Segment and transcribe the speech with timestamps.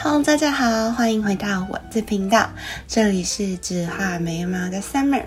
[0.00, 2.48] 哈喽大家好，欢迎回到我的频道，
[2.86, 5.24] 这里是只画眉毛的 Summer，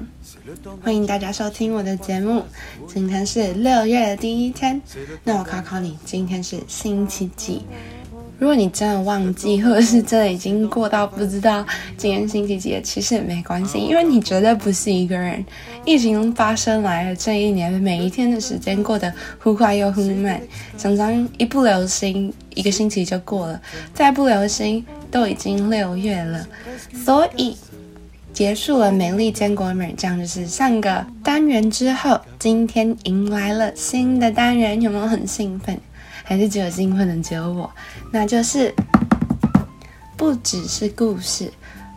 [0.82, 2.46] 欢迎大家收听我的节目。
[2.88, 4.82] 今天是六月的第一天，
[5.26, 7.66] 那我考考你，今天是星期几？
[8.42, 11.64] 如果你真的忘记，或者是真的已经过到不知道
[11.96, 15.46] 今天星期几，其实也没关系，因为你绝对不是一个人。
[15.86, 20.42] 疫情发生来了这一年，每一天的时间过得忽快又忽慢，
[20.76, 23.62] 常常一不留心，一个星期就过了；
[23.94, 26.44] 再不留心，都已经六月了。
[27.06, 27.56] 所以
[28.34, 35.80] 结束了美丽坚果美酱，就是上个单元之后，今天迎来了新的单元，有没有很兴奋？
[36.24, 37.70] 还是只有兴奋的只有我，
[38.12, 38.74] 那就是
[40.16, 41.52] 不只是故事。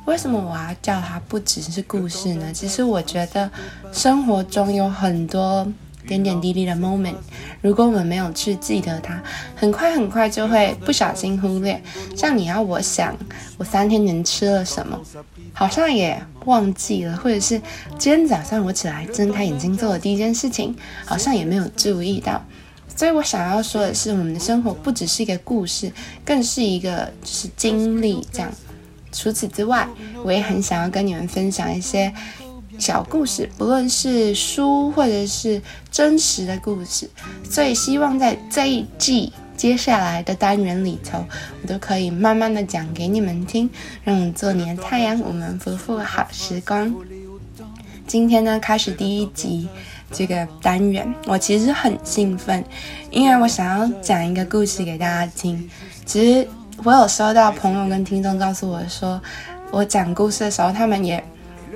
[0.06, 2.52] 为什么我要叫它不只是故事呢？
[2.52, 3.50] 其实我觉得
[3.92, 5.66] 生活中有很多
[6.06, 7.14] 点点滴滴的 moment，
[7.62, 9.22] 如果我们没有去记得它，
[9.56, 11.82] 很快很快就会不小心忽略。
[12.14, 13.16] 像你要我想
[13.56, 15.00] 我三天前吃了什么，
[15.54, 17.58] 好像也忘记了，或者是
[17.96, 20.76] 今天早上我起来睁开眼睛做的第一件事情，
[21.06, 22.44] 好像也没有注意到。
[22.96, 25.90] 所以我想要说的是，我们的生活不只是一个故事，
[26.24, 28.26] 更是一个就是经历。
[28.32, 28.50] 这样，
[29.12, 29.88] 除此之外，
[30.22, 32.12] 我也很想要跟你们分享一些
[32.78, 37.10] 小故事，不论是书或者是真实的故事。
[37.50, 41.24] 所以希望在这一季接下来的单元里头，
[41.62, 43.68] 我都可以慢慢的讲给你们听，
[44.04, 46.94] 让我做你的太阳，我们不负好时光。
[48.06, 49.68] 今天呢，开始第一集。
[50.14, 52.64] 这个单元，我其实很兴奋，
[53.10, 55.68] 因为我想要讲一个故事给大家听。
[56.06, 56.48] 其实
[56.84, 59.20] 我有收到朋友跟听众告诉我说，
[59.72, 61.22] 我讲故事的时候，他们也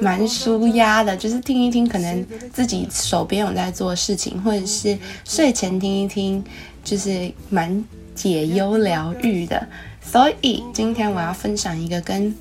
[0.01, 6.45] 蛮舒压的，就是听一听，可能自己手边有在做事情，或者是睡前听一听，
[6.85, 9.67] 就是蛮解忧疗愈的。
[10.11, 12.35] 所以今天我要分享一个跟，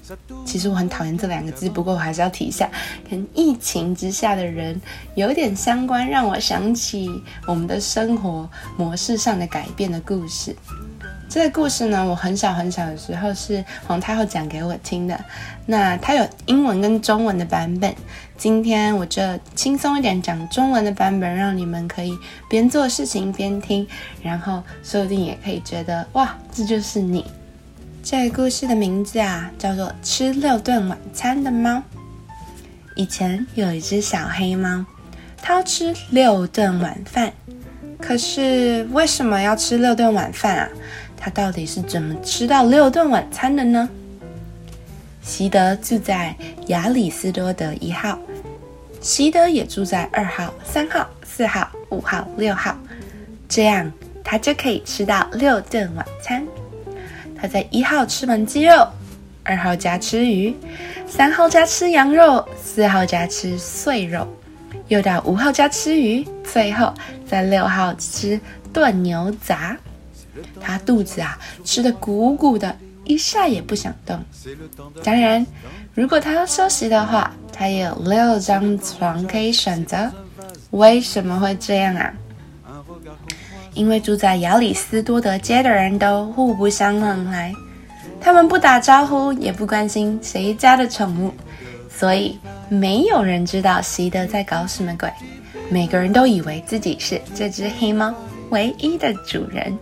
[0.45, 2.69] 其实我很讨厌这两个字，不过我还是要提一下，
[3.09, 4.79] 跟疫情之下的人
[5.15, 7.09] 有点相关，让我想起
[7.45, 10.55] 我们的生活模式上的改变的故事。
[11.29, 15.19] 这个故事呢，我很小很小的时候是皇太后讲给我听的，
[15.65, 17.93] 那它有英文跟中文的版本。
[18.37, 19.21] 今天我就
[19.55, 22.17] 轻松一点讲中文的版本，让你们可以
[22.49, 23.85] 边做事情边听，
[24.23, 27.25] 然后说不定也可以觉得哇，这就是你。
[28.09, 31.71] 这个故事的名字啊，叫做《吃六顿晚餐的猫》。
[32.95, 34.85] 以前有一只小黑猫，
[35.41, 37.33] 它要吃六顿晚饭。
[37.99, 40.69] 可是为什么要吃六顿晚饭啊？
[41.17, 43.89] 它到底是怎么吃到六顿晚餐的呢？
[45.21, 46.33] 席德住在
[46.67, 48.17] 亚里斯多德一号，
[49.01, 52.73] 席德也住在二号、三号、四号、五号、六号，
[53.49, 53.91] 这样
[54.23, 56.47] 他就可以吃到六顿晚餐。
[57.39, 58.87] 他在一号吃完鸡肉，
[59.43, 60.55] 二号家吃鱼，
[61.07, 64.27] 三号家吃羊肉，四号家吃碎肉，
[64.87, 66.93] 又到五号家吃鱼，最后
[67.27, 68.39] 在六号吃
[68.73, 69.77] 炖牛杂。
[70.59, 74.19] 他肚子啊吃的鼓鼓的，一下也不想动。
[75.03, 75.45] 当然，
[75.93, 80.11] 如果他要休息的话，他也有六张床可以选择。
[80.71, 82.13] 为什么会这样啊？
[83.77, 87.53] 因为住在亚里斯多德街的人都互不相往来，
[88.19, 91.31] 他们不打招呼，也不关心谁家的宠物，
[91.87, 92.39] 所以
[92.69, 95.07] 没有人知道习德在搞什么鬼。
[95.69, 98.11] 每个人都以为自己是这只黑猫
[98.49, 99.77] 唯一的主人。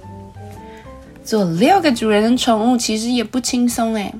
[1.23, 4.13] 做六个主人的宠物其实也不轻松诶。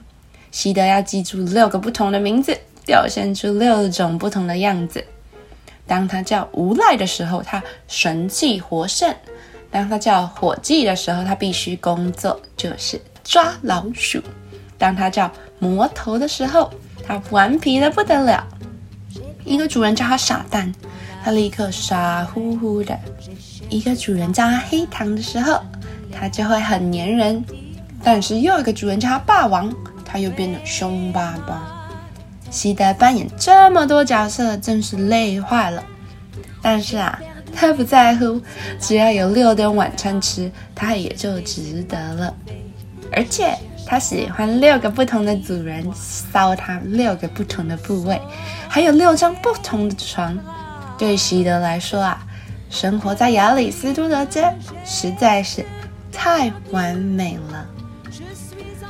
[0.52, 5.04] 习德要记住六个不同的名字，表现出六种不同的样子。
[5.86, 9.14] 当他叫无赖的时候，他神气活盛。
[9.72, 14.20] 当他叫伙计的时候，他必须工作，就是抓老鼠；
[14.78, 16.72] 当他叫魔头的时候，
[17.06, 18.48] 他顽皮的不得了。
[19.44, 20.74] 一个主人叫他傻蛋，
[21.24, 22.96] 他立刻傻乎乎的；
[23.70, 25.62] 一个主人叫他黑糖的时候，
[26.12, 27.44] 他就会很粘人。
[28.02, 29.74] 但是又一个主人叫他霸王，
[30.06, 31.90] 他又变得凶巴巴。
[32.50, 35.84] 西德扮演这么多角色，真是累坏了。
[36.62, 37.20] 但是啊。
[37.56, 38.42] 他不在乎，
[38.80, 42.34] 只要有六顿晚餐吃，他也就值得了。
[43.12, 48.22] 而且他喜欢六个不同的主人骚他六个不同的部位，
[48.68, 50.38] 还有六张不同的床。
[50.98, 52.26] 对习德来说啊，
[52.70, 54.54] 生活在亚里斯多德街
[54.86, 55.66] 实在是
[56.12, 57.66] 太完美了。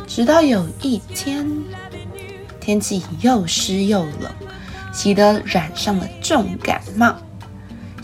[0.08, 1.48] 直到有一天，
[2.60, 4.32] 天气又湿又冷，
[4.94, 7.16] 习德染上了重感冒。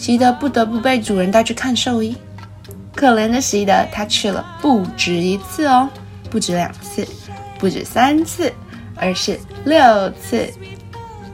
[0.02, 2.18] 习德不得不被主人带去看兽医。
[2.96, 5.88] 可怜的习德，他去了不止一次哦，
[6.28, 7.08] 不止两次，
[7.60, 8.52] 不止三次，
[8.96, 10.52] 而是六次，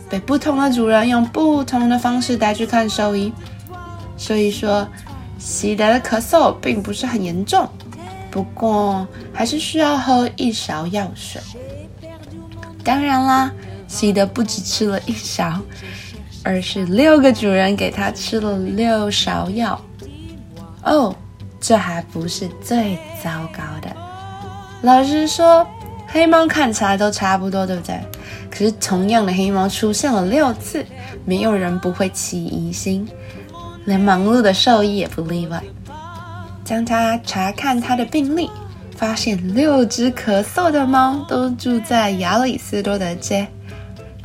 [0.09, 3.31] 被不同的主人用不同的方式带去看兽医。
[4.17, 4.85] 所以说，
[5.39, 7.69] 西德的咳嗽并不是很严重，
[8.29, 11.41] 不过还是需要喝一勺药水。
[12.83, 13.49] 当然啦，
[13.87, 15.57] 西德不止吃了一勺，
[16.47, 19.79] 而是六个主人给他吃了六勺药。
[20.85, 21.13] 哦，
[21.59, 23.93] 这还不是最糟糕的。
[24.81, 25.67] 老实说，
[26.07, 27.99] 黑猫看起来都差不多，对不对？
[28.49, 30.85] 可是同样的黑猫出现了六次，
[31.25, 33.05] 没有人不会起疑心。
[33.83, 35.61] 连忙碌的兽医也不例外。
[36.63, 38.49] 将他查看他的病历，
[38.95, 43.45] 发现六只咳嗽的猫都住在亚里斯多德街。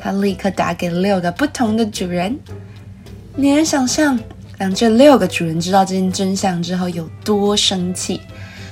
[0.03, 2.37] 他立刻打给六个不同的主人。
[3.37, 4.19] 你能想象，
[4.59, 8.21] 当这六个主人知道这件真相之后有多生气？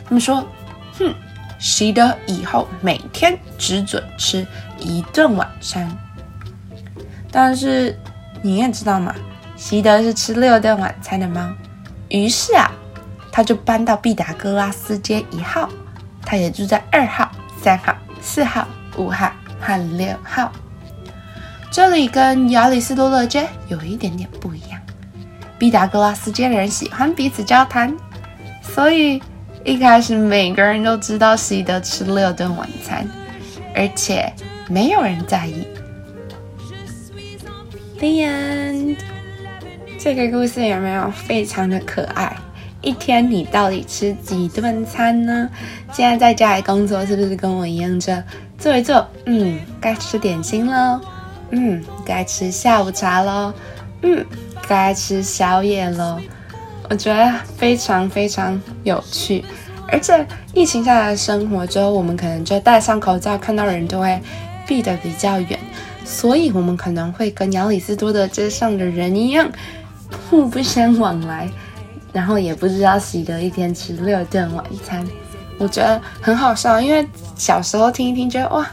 [0.04, 0.44] 他们说
[0.98, 1.14] ：“哼，
[1.60, 4.44] 习德以后每天只准吃
[4.80, 5.88] 一顿晚餐。”
[7.30, 7.96] 但是
[8.42, 9.14] 你也知道嘛。
[9.56, 11.48] 习德是吃六顿晚餐的猫，
[12.08, 12.72] 于是啊，
[13.30, 15.68] 他就搬到毕达哥拉斯街一号，
[16.22, 17.30] 他也住在二号、
[17.62, 18.66] 三号、四号、
[18.96, 19.30] 五号
[19.60, 20.50] 和六号。
[21.70, 24.80] 这里跟亚里士多德街有一点点不一样，
[25.56, 27.96] 毕达哥拉斯街的人喜欢彼此交谈，
[28.60, 29.22] 所以
[29.64, 33.06] 一开始每个人都知道习德吃六顿晚餐，
[33.72, 34.32] 而且
[34.68, 35.64] 没有人在意。
[37.98, 38.96] The end.
[39.96, 42.36] 这个故事有没有非常的可爱？
[42.80, 45.48] 一天你到底吃几顿餐呢？
[45.92, 48.20] 现在在家里工作，是不是跟我一样，这
[48.58, 49.06] 做一做？
[49.26, 51.00] 嗯，该吃点心喽。
[51.50, 53.52] 嗯，该吃下午茶喽。
[54.02, 54.24] 嗯，
[54.68, 56.18] 该吃宵夜喽。
[56.88, 59.44] 我觉得非常非常有趣。
[59.88, 64.20] 而且疫情下来的生活之后，我们可能就戴上口罩，看到人都会
[64.66, 65.58] 避得比较远，
[66.04, 69.50] 所以我们可能会跟亚里士多德街上的人一样。
[70.28, 71.48] 互不相往来，
[72.12, 75.04] 然后也不知道喜得一天吃六顿晚餐，
[75.58, 76.80] 我觉得很好笑。
[76.80, 77.04] 因为
[77.36, 78.66] 小时候听一听，觉得哇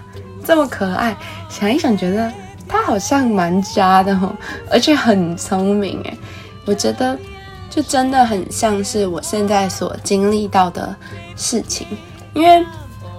[0.44, 1.16] 这么可爱，
[1.50, 2.32] 想一想觉得
[2.68, 4.36] 他好像蛮渣的哦，
[4.70, 6.18] 而且很聪明诶。
[6.66, 7.18] 我觉得
[7.70, 10.96] 就真的很像是我现在所经历到的
[11.36, 11.88] 事情。
[12.34, 12.66] 因为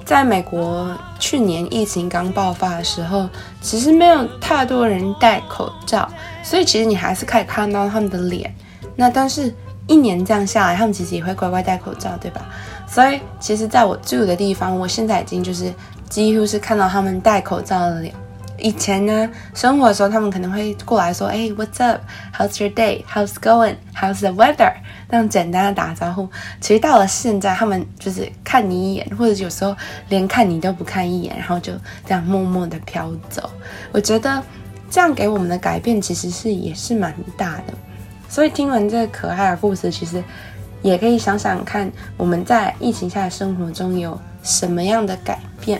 [0.04, 3.28] 在美国去年疫情刚爆发的时候，
[3.60, 6.08] 其实没有太多人戴口罩。
[6.42, 8.54] 所以其实你还是可以看到他们的脸，
[8.96, 9.52] 那但是
[9.86, 12.42] 一年这样下来，他们其实也会乖乖戴口罩，对吧？
[12.86, 15.72] 所以其实在我住的地方，我现在已经就是
[16.08, 18.14] 几乎是看到他们戴口罩的脸。
[18.58, 22.00] 以前呢，生活的时候他们可能会过来说：“哎，What's up?
[22.36, 23.04] How's your day?
[23.04, 23.76] How's going?
[23.94, 24.72] How's the weather?”
[25.10, 26.28] 这样简单的打招呼。
[26.60, 29.76] 其实到了现在，他们就是看你一眼，或者有时候
[30.08, 31.72] 连看你都不看一眼，然后就
[32.06, 33.50] 这样默默的飘走。
[33.92, 34.42] 我觉得。
[34.90, 37.74] 这样给我们的改变其实是也是蛮大的，
[38.26, 40.24] 所以听完这个可爱的故事，其实
[40.80, 45.78] 也可以想想看我们在疫情下的生活中有什么样的改变。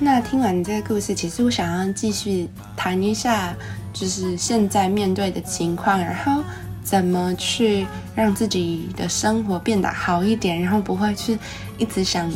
[0.00, 3.54] 那听完这个故事，其实我想要继续谈一下，
[3.92, 6.42] 就是现在面对的情况，然后
[6.82, 11.38] 怎么去让自己的生活变得好一点，然后不会去
[11.78, 12.30] 一直想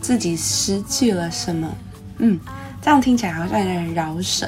[0.00, 1.68] 自己失去了什么。
[2.18, 2.38] 嗯。
[2.82, 4.46] 这样听起来好像有点饶舌，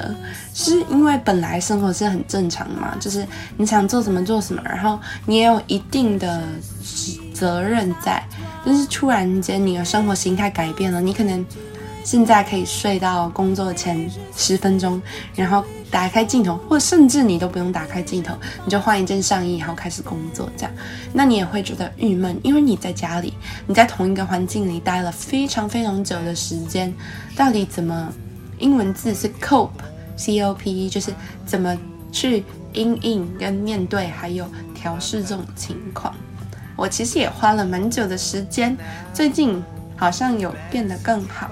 [0.55, 3.23] 是因为本来生活是很正常的嘛，就是
[3.57, 6.43] 你想做什么做什么，然后你也有一定的
[7.31, 8.23] 责任在，
[8.65, 11.45] 但是突然间你的生活形态改变了，你可能
[12.03, 15.01] 现在可以睡到工作前十分钟，
[15.35, 20.71] 然后打开镜头，或甚至你都不用打开镜头，你就换一件上衣，然后开始工作，这样，
[21.13, 23.33] 那你也会觉得郁闷，因为你在家里，
[23.65, 26.93] 你在同一个环境里待了非常非常久的时间，
[27.35, 28.11] 到底怎么？
[28.59, 31.11] 英文字是 cope，c o p e，就是
[31.45, 31.75] 怎么
[32.11, 36.15] 去应应跟面对，还有调试这种情况。
[36.77, 38.77] 我其实也花了蛮久的时间，
[39.13, 39.61] 最近
[39.97, 41.49] 好像有变得更好。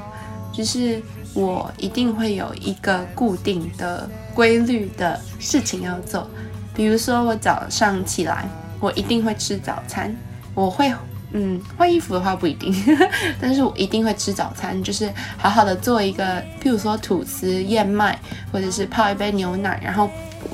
[0.52, 1.02] 就是
[1.34, 6.30] 我一定会有一个固定的规律的事情要做，
[6.76, 8.48] 比如说我早上起来，
[8.80, 10.16] 我一定会吃早餐，
[10.54, 10.92] 我会。
[11.34, 12.76] 嗯，换衣服的话不一定，
[13.40, 18.20] 但是我一定会吃早餐，就是好好的做一个，譬如说吐司、燕麦，
[18.52, 20.10] 或者是泡一杯牛奶，然后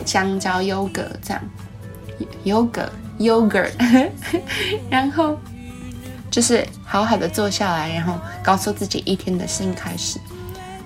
[0.05, 1.43] 香蕉、优格这样，
[2.43, 2.87] 优格、
[3.17, 3.71] yogurt，
[4.87, 5.35] 然后
[6.29, 10.17] 就是好好的坐下来，然后告诉自己一天的新开始。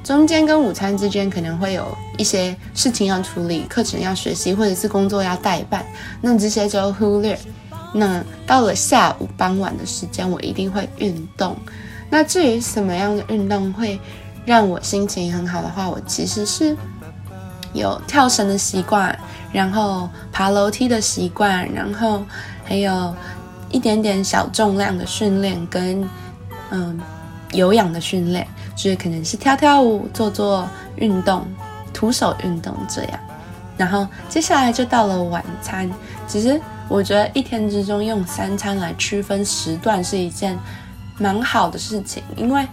[0.03, 5.85] 中间跟午餐之间可能会有一些事情要处理，课程要学习，或者是工作要代办，
[6.19, 7.37] 那这些就忽略。
[7.93, 11.55] 那到了下午傍晚的时间，我一定会运动。
[12.09, 13.99] 那至于什么样的运动会
[14.43, 16.75] 让我心情很好的话，我其实是
[17.73, 19.17] 有跳绳的习惯，
[19.53, 22.23] 然后爬楼梯的习惯，然后
[22.65, 23.15] 还有
[23.71, 26.07] 一点点小重量的训练跟
[26.71, 26.99] 嗯
[27.51, 31.45] 有氧的训练，就是可能是跳跳舞、做做运动、
[31.93, 33.19] 徒手运动这样。
[33.77, 35.89] 然后接下来就到了晚餐，
[36.27, 40.57] 其实我觉得一天之中用三餐来区分时段是一件
[41.17, 42.67] 蛮好的事情，因为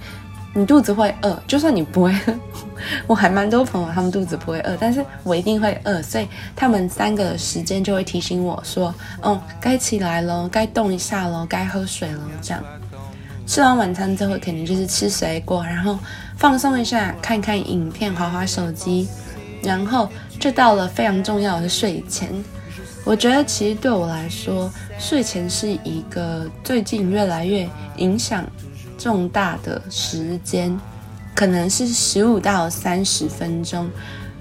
[0.59, 2.35] 你肚子会饿，就算你不会饿，
[3.07, 12.63] 我还蛮多朋友他们肚子不会饿，但是我一定会饿，所以他们三个时间就会提醒我说，嗯，该起来了，该动一下了，该喝水了，这样。
[13.47, 15.99] 吃完晚餐之后，肯定就是吃水果，然后
[16.37, 19.09] 放松一下，看看影片，划划手机，
[19.63, 20.09] 然后。
[20.41, 22.31] 就到了非常重要的睡前，
[23.05, 28.45] 我觉得其实对我来说，睡前是一个最近越来越影响
[28.99, 30.79] 重大的时间，
[31.35, 33.89] 可能是十五到三十分钟。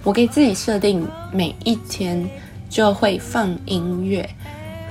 [0.03, 2.27] 我给自己设定每一天
[2.69, 4.29] 就会放音乐，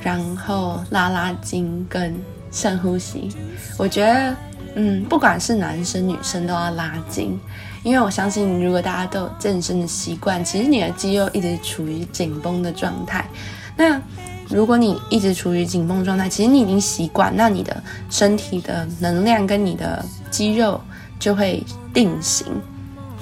[0.02, 2.14] 然后拉拉筋跟
[2.50, 3.28] 深呼吸。
[3.76, 4.37] 我觉得，
[4.76, 7.38] 嗯，不管是男生女生都要拉筋。
[7.82, 13.25] 因为我相信，如果大家都有健身的习惯，其实你的肌肉一直处于紧绷的状态。
[13.76, 14.02] 那
[14.48, 20.80] 如果你一直处于紧绷状态，其实你已经习惯，那你的身体的能量跟你的肌肉
[21.18, 21.62] 就会
[21.92, 22.46] 定型。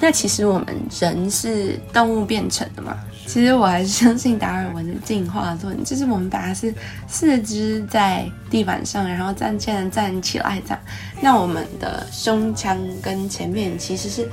[0.00, 0.66] 那其实我们
[1.00, 2.96] 人是动物变成的嘛？
[3.26, 6.74] 其实我还是相信达尔文的进化论，就是我们本来是
[7.06, 10.80] 四肢在地板上，然后站起来站起来这样。
[11.20, 14.28] 那我们的胸腔跟前面其实是。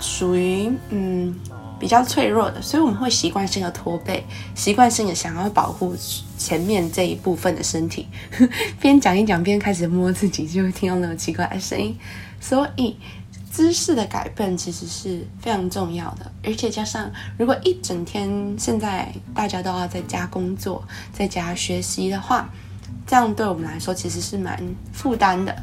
[0.00, 1.34] 属于嗯
[1.84, 4.24] 比较脆弱的，所以我们会习惯性的驼背，
[4.54, 5.94] 习惯性的想要保护
[6.38, 8.08] 前面这一部分的身体。
[8.80, 11.94] 边讲一讲边开始摸自己，就会听到那种奇怪的声音。
[12.40, 12.96] 所以
[13.50, 22.48] 姿势的改变其实是非常重要的，而且加上如果一整天现在大家都要在家工作，在家学习的话，
[23.06, 24.58] 这样对我们来说其实是蛮
[24.90, 25.54] 负担的。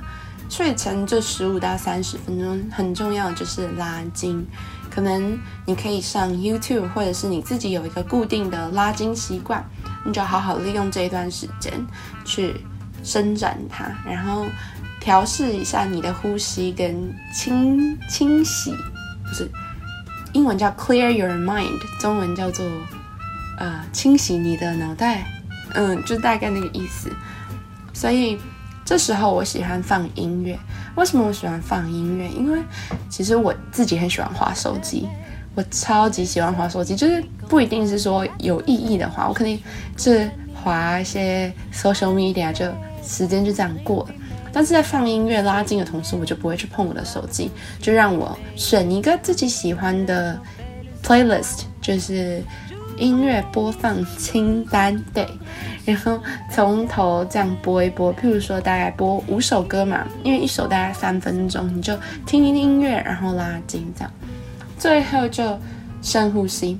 [0.50, 4.46] 睡前这十五到三十分钟很重要，就是拉筋。
[4.94, 9.64] 可能你可以上 YouTube，或者是你自己有一个固定的拉筋习惯，
[10.06, 11.72] 你就好好利用这一段时间
[12.26, 12.56] 去
[13.04, 14.46] 伸展它，然后
[15.00, 18.76] 调试一下你的呼吸跟清清洗，
[19.24, 19.50] 不是
[20.34, 22.66] 英文叫 clear your mind，中文叫做
[23.58, 25.26] 呃清洗你的脑袋，
[25.74, 27.10] 嗯，就大概那个意思。
[27.94, 28.38] 所以。
[28.84, 30.60] 这时候我喜欢放音乐。
[30.96, 32.28] 为什么我喜欢放音乐？
[32.30, 32.60] 因为
[33.10, 35.08] 其实我自己很喜欢滑手机，
[35.56, 36.96] 我超级喜欢滑手机。
[36.96, 39.60] 就是不一定是说有意义的话，我肯定
[39.98, 42.66] 是滑一些 social media，就
[43.04, 44.10] 时间就这样过了。
[44.54, 50.38] 但是在放音乐拉近的同时，我就不会去碰我的手机，就让我选一个自己喜欢的
[51.02, 52.44] playlist，就是
[53.02, 55.28] 音乐播放清单，对。
[55.84, 56.20] 然后
[56.52, 64.12] 从头这样播一播，譬如说大概播五首歌嘛，因为一首大概三分钟，你就听听音乐，然后拉筋这样。
[64.78, 65.60] 最后就
[66.04, 66.80] 深呼吸。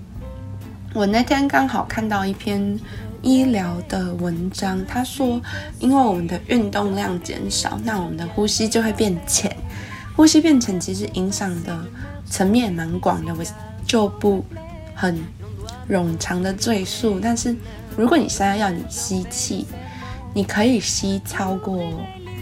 [0.94, 2.80] 我那天刚好看到一篇
[3.24, 5.42] 医疗的文章，他说，
[5.80, 9.56] 因为我们的运动量减少，那我们的呼吸就会变浅。
[10.16, 11.76] 呼吸变浅其实影响的
[12.28, 13.44] 层面蛮广的，我
[13.86, 14.46] 就不
[14.94, 15.18] 很
[15.92, 17.56] 冗长的赘述，但是。
[17.98, 19.68] 如果你现在要你吸气，
[20.34, 21.78] 你可以吸超过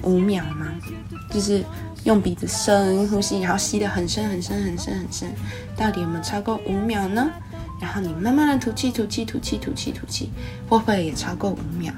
[0.03, 0.67] 五秒吗？
[1.31, 1.63] 就是
[2.03, 5.27] 用鼻子深呼吸，然后吸得很深很深很深很深，
[5.75, 7.31] 到底有没有超过五秒呢？
[7.81, 10.29] 然后你慢慢的吐气吐气吐气吐气吐气，
[10.69, 11.93] 会不会也超过五秒？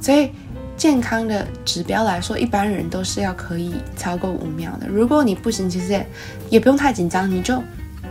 [0.00, 0.32] 所以
[0.76, 4.88] 健康的指标来说，一般人都是要可以超过五秒的。
[4.88, 6.06] 如果你不行，其实也
[6.50, 7.62] 也不用太紧张，你就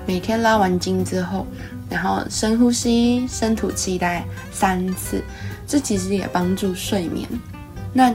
[0.05, 1.45] 每天拉完筋之后。
[1.89, 5.24] 然后深呼吸、深吐气，大概三次，
[5.65, 7.27] 这其实也帮助睡眠。
[7.91, 8.13] 那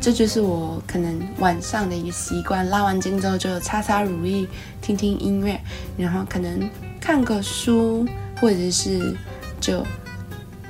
[0.00, 4.46] 这就是我可能晚上的一个习惯，拉完筋之后就擦擦乳液，
[4.80, 5.60] 听听音乐，
[5.96, 6.68] 然后可能
[7.00, 8.06] 看个书，
[8.40, 9.16] 或者是
[9.60, 9.86] 就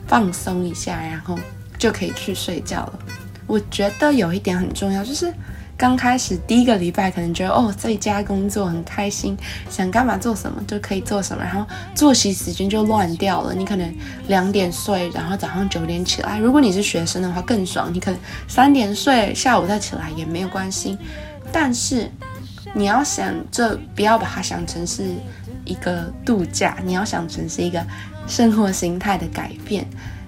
[0.07, 1.39] 放松一下，然后
[1.79, 2.99] 就可以去睡觉了。
[3.47, 5.33] 我觉得有一点很重要，就是。
[5.77, 9.37] 刚开始第一个礼拜可能觉得哦，在家工作很开心，
[9.69, 13.53] 想干嘛做什么就可以做什么，然后作息时间就乱掉了。
[13.53, 13.93] 你可能
[14.29, 16.39] 两点睡，然后早上九点起来。
[16.39, 20.97] 如果你是学生的话更爽，你可能三点睡，下午再起来也没有关系。
[21.51, 22.09] 但是
[22.75, 25.05] 你要想，这不要把它想成是
[25.65, 27.85] 一个度假，你要想成是一个
[28.29, 29.85] 生活形态的改变。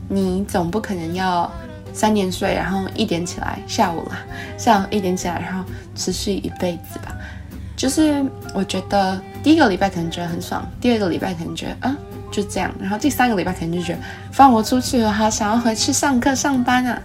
[0.08, 1.48] 你总不可能要。
[1.94, 4.18] 三点睡，然后一点起来，下午了，
[4.58, 7.16] 下午一点起来，然后持续一辈子吧。
[7.76, 11.96] 就是我觉得第一个礼拜可能觉得很爽，第二个礼拜可能觉得啊
[12.30, 13.98] 就这样，然后第三个礼拜可能就觉得
[14.32, 17.00] 放我出去了，好想要回去上课上班啊。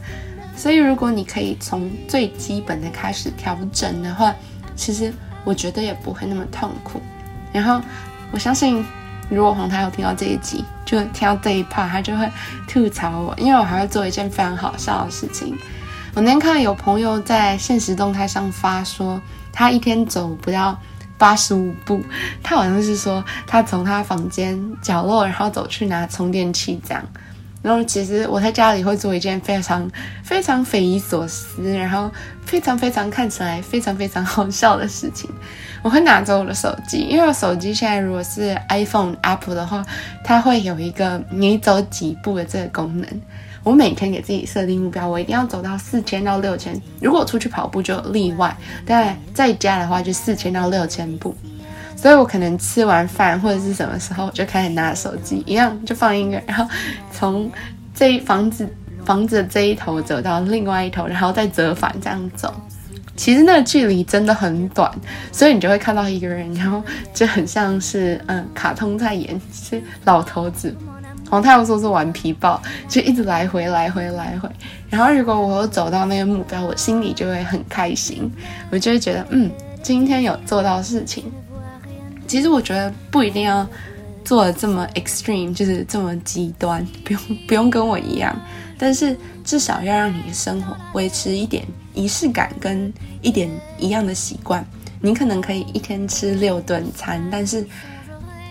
[0.56, 4.36] 所以如果你可以从最基本的开始调整的话，
[4.76, 7.00] 其实我觉得也不会那么痛苦。
[7.54, 7.82] 然后
[8.32, 8.86] 我相信，
[9.30, 12.28] 如果黄太有听到这一集，就听到这一 part，他就会
[12.68, 15.56] 吐槽我，因为我还会做一件非常好笑的事情。
[16.16, 19.22] 我那天看到有朋友在现实动态上发说，
[19.54, 20.76] 他一天走不到
[21.20, 22.04] 八十五步，
[22.42, 27.04] 他好像是说他从他房间角落，然后走去拿充电器这样。
[27.62, 29.90] 然后其实我在家里会做一件非常
[30.24, 32.10] 非常匪夷所思，然后
[32.46, 35.30] 非常非常看起来非常非常好笑的事情。
[35.82, 39.86] 我会拿着我的手机，因为我手机现在如果是 iPhone Apple 的话，
[40.24, 43.22] 它会有一个你走几步的这个功能。
[43.62, 46.82] 我每天给自己设定目标，我一定要走到四千到六千。
[47.02, 51.36] 如果出去跑步就例外，但在家的话就四千到六千步。
[52.02, 56.66] 所以我可能吃完饭或者是什么时候就开始拿手机，一样就放音乐，然后
[57.12, 57.52] 从
[57.94, 58.66] 这一房子
[59.04, 62.54] 房子的这一头走到另外一头，然后再折返这样走。
[63.18, 64.90] 其实那个距离真的很短，
[65.30, 66.82] 所以你就会看到一个人，然后
[67.14, 70.74] 就很像是嗯卡通在演，是老头子。
[71.30, 74.50] 黄太阳说是顽皮豹，就一直来回来回来回。
[74.90, 78.32] 然后如果我走到那个目标，我心里就会很开心，
[78.72, 79.52] 我就会觉得嗯
[79.84, 81.30] 今天有做到事情。
[82.30, 83.68] 其实我觉得不一定要
[84.24, 88.40] 做的这么 extreme，就是这么极端， 不用不用跟我一样，
[88.78, 92.94] 但是至少要让你的生活维持一点仪式感跟
[93.24, 94.64] 一点一样的习惯。
[95.02, 97.66] 你可能可以一天吃六顿餐，但是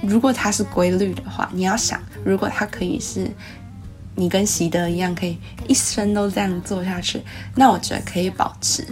[0.03, 3.31] 如果它是规律的话，你要想，如果它可以是
[4.17, 7.23] 你跟习德一样，可以一生都这样做下去，
[7.55, 8.85] 那我觉得可以保持。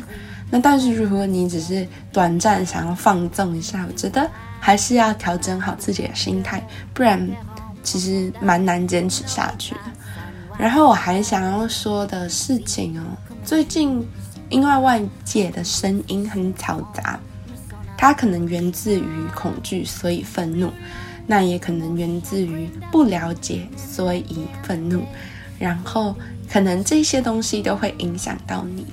[0.51, 4.29] 那但是如果你只是短暂想要放纵一下，我觉得。
[4.59, 7.25] 还是要调整好自己的心态，不然
[7.85, 9.81] 其实蛮难坚持下去的。
[10.59, 13.05] 然后我还想要说的事情哦，
[13.45, 14.05] 最近
[14.49, 17.21] 因为外界的声音很嘈杂，
[17.97, 20.69] 它可能源自于恐惧，所以愤怒；
[21.29, 25.05] 那也可能源自于不了解，所以愤怒。
[25.61, 26.13] 然后
[26.51, 28.85] 可能这些东西都会影响到你。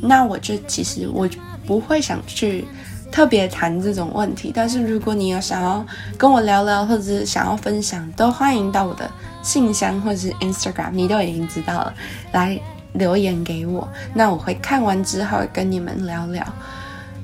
[0.00, 1.28] 那我就其实我
[1.66, 2.64] 不会想去。
[3.12, 5.84] 特别谈这种问题，但是如果你有想要
[6.16, 9.10] 跟我聊聊，或者是想要分享，都欢迎到我的
[9.42, 11.92] 信箱或者是 Instagram，你都已经知道了，
[12.30, 12.56] 来
[12.92, 16.46] 留言给我，那我会看完之后跟你们聊聊。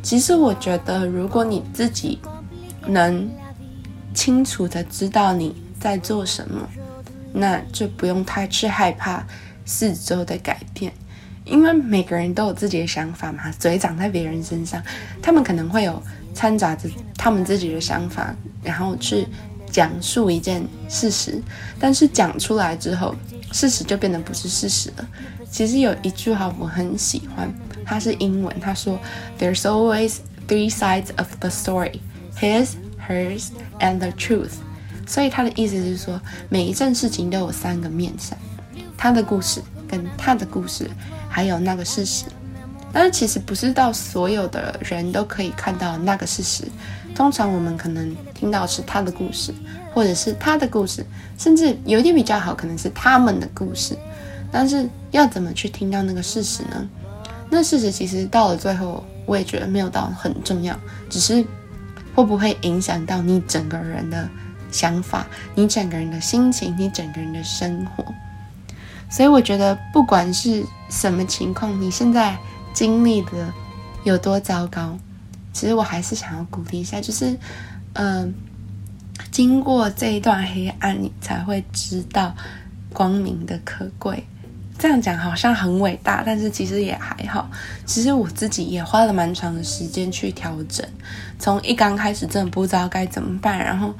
[0.02, 2.18] 其实我觉得，如果你自己
[2.84, 3.30] 能
[4.12, 6.68] 清楚的知道你在做什么，
[7.32, 9.24] 那就不用太去害怕
[9.64, 10.92] 四周的改变。
[11.46, 14.82] 因为每个人都有自己的想法嘛，嘴长在别人身上，
[15.22, 16.02] 他们可能会有
[16.35, 19.26] 掺杂着他们自己的想法，然后去
[19.70, 21.40] 讲述一件事实，
[21.78, 23.14] 但是讲出来之后，
[23.52, 25.09] 事实就变得不是事实了。
[25.48, 27.48] 其实有一句话我很喜欢，
[27.85, 28.98] 它是英文，他说
[29.38, 30.16] ：“There's always
[30.48, 32.00] three sides of the story:
[32.40, 32.70] his,
[33.09, 33.46] hers,
[33.78, 34.54] and the truth。”
[35.06, 38.37] 所以他的意思是说，每一件事情都有三个面向，
[38.98, 40.90] 他的故事跟他的故事。
[41.37, 42.25] 还有那个事实，
[42.90, 46.64] 但是其实不是到所有的人都可以看到那个事实。
[47.14, 49.53] 通常我们可能听到是他的故事，
[49.92, 51.05] 或者是他的故事，
[51.37, 53.94] 甚至有一点比较好，可能是他们的故事。
[54.51, 56.88] 但是要怎么去听到那个事实呢？
[57.51, 60.75] 那事实其实到了最后，我也觉得没有到很重要，
[61.11, 61.44] 只是
[62.14, 64.27] 会不会影响到你整个人的
[64.70, 68.03] 想法，你整个人的心情，你整个人的生活。
[69.09, 72.37] 所以我觉得，不管是什么情况，你现在
[72.75, 73.53] 经历的
[74.05, 74.99] 有多糟糕，
[75.53, 77.38] 其实我还是想要鼓励一下，就是，
[77.95, 78.35] 嗯，
[79.31, 82.35] 经过这一段黑暗，你才会知道
[82.92, 84.27] 光明的可贵。
[84.79, 87.49] 这样讲好像很伟大，但是其实也还好。
[87.87, 90.87] 其实我自己也花了蛮长的时间去调整，
[91.38, 93.95] 从一刚开始真的不知道该怎么办，然后。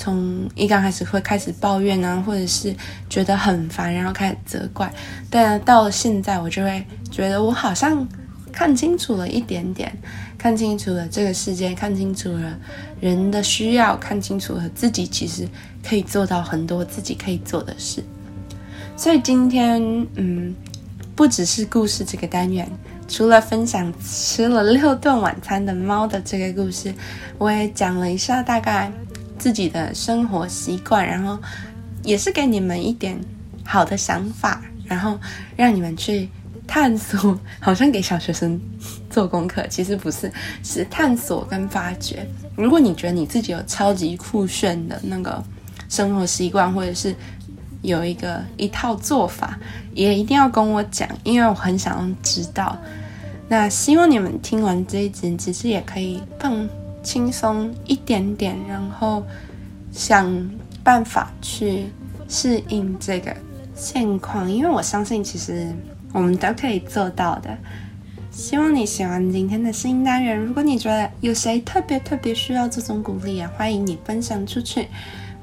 [0.00, 2.74] 从一刚开始会开始抱怨啊，或者是
[3.10, 4.90] 觉得很烦，然后开始责怪。
[5.28, 8.08] 但到了现在，我就会觉得我好像
[8.50, 9.94] 看清楚了一点点，
[10.38, 12.58] 看清楚了这个世界，看清楚了
[12.98, 15.46] 人的需要，看清楚了自己其实
[15.86, 18.02] 可以做到很多自己可以做的事。
[18.96, 19.82] 所以今天，
[20.14, 20.56] 嗯，
[21.14, 22.66] 不只是故事这个单元，
[23.06, 26.94] 除了分享吃了六顿晚餐的猫的这个故事，
[27.36, 28.90] 我也讲了一下大概。
[29.40, 31.38] 自己的生活习惯，然后
[32.04, 33.18] 也是给你们一点
[33.64, 35.18] 好的想法，然后
[35.56, 36.28] 让你们去
[36.66, 38.60] 探索，好像给小学生
[39.08, 40.30] 做功课，其实不是，
[40.62, 42.24] 是探索跟发掘。
[42.54, 45.42] 如果你觉得你自己有超级酷炫的那个
[45.88, 47.14] 生活习惯，或者是
[47.80, 49.58] 有一个一套做法，
[49.94, 52.76] 也一定要跟我讲，因为我很想知道。
[53.48, 56.68] 那希望你们听完这一集，其实也可以放
[57.02, 59.22] 轻松一点点，然后
[59.90, 60.50] 想
[60.82, 61.86] 办法去
[62.28, 63.34] 适应这个
[63.74, 65.72] 现况，因为我相信其实
[66.12, 67.56] 我们都可以做到的。
[68.30, 70.38] 希望你喜欢今天的新单元。
[70.38, 74.86] 如果你觉得有谁特别特别需要这种鼓励啊，欢迎你分享出去，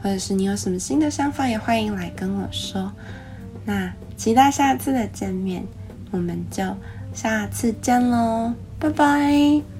[0.02, 2.92] 或者是你有什么新的想法，也欢迎来跟我说。
[3.66, 5.66] 那期待下次的见面，
[6.12, 6.64] 我们就
[7.14, 9.77] 下次见喽，拜拜。